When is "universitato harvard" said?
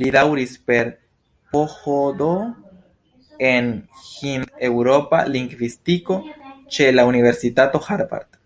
7.14-8.40